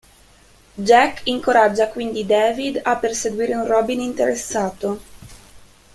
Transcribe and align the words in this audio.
Jack 0.79 1.21
incoraggia 1.25 1.89
quindi 1.89 2.25
David 2.25 2.79
a 2.83 2.95
perseguire 2.97 3.53
un 3.53 3.67
Robin 3.67 4.01
interessato. 4.01 4.99